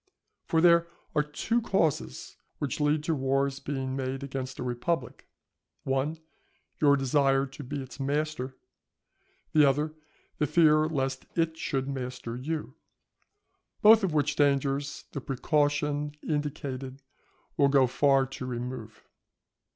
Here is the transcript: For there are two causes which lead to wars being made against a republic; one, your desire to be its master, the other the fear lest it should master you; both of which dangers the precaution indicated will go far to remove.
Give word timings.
For 0.47 0.61
there 0.61 0.87
are 1.13 1.21
two 1.21 1.61
causes 1.61 2.35
which 2.57 2.79
lead 2.79 3.03
to 3.03 3.13
wars 3.13 3.59
being 3.59 3.95
made 3.95 4.23
against 4.23 4.57
a 4.57 4.63
republic; 4.63 5.27
one, 5.83 6.17
your 6.79 6.97
desire 6.97 7.45
to 7.45 7.63
be 7.63 7.79
its 7.83 7.99
master, 7.99 8.57
the 9.53 9.63
other 9.63 9.93
the 10.39 10.47
fear 10.47 10.87
lest 10.87 11.27
it 11.35 11.55
should 11.55 11.87
master 11.87 12.35
you; 12.35 12.73
both 13.83 14.03
of 14.03 14.11
which 14.11 14.35
dangers 14.35 15.05
the 15.11 15.21
precaution 15.21 16.15
indicated 16.27 17.03
will 17.55 17.67
go 17.69 17.85
far 17.85 18.25
to 18.25 18.45
remove. 18.47 19.03